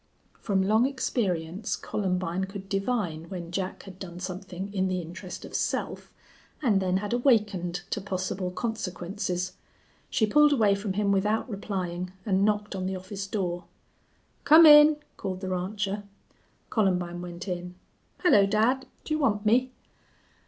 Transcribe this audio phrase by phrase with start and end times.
[0.39, 5.53] From long experience Columbine could divine when Jack had done something in the interest of
[5.53, 6.11] self
[6.59, 9.53] and then had awakened to possible consequences.
[10.09, 13.65] She pulled away from him without replying, and knocked on the office door.
[14.43, 16.01] "Come in," called the rancher.
[16.71, 17.75] Columbine went in.
[18.23, 18.87] "Hello, dad!
[19.05, 19.71] Do you want me?"